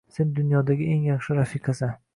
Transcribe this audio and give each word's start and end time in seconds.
Sen 0.13 0.29
dunyodagi 0.37 0.87
eng 0.95 1.05
yaxshi 1.11 1.39
rafiqasan 1.43 1.95